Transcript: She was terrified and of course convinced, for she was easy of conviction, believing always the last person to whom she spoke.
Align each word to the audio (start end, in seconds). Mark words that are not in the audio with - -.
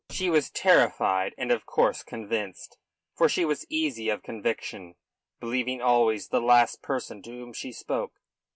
She 0.09 0.31
was 0.31 0.49
terrified 0.49 1.35
and 1.37 1.51
of 1.51 1.67
course 1.67 2.01
convinced, 2.01 2.79
for 3.13 3.29
she 3.29 3.45
was 3.45 3.67
easy 3.69 4.09
of 4.09 4.23
conviction, 4.23 4.95
believing 5.39 5.79
always 5.79 6.29
the 6.29 6.41
last 6.41 6.81
person 6.81 7.21
to 7.21 7.29
whom 7.29 7.53
she 7.53 7.71
spoke. 7.71 8.13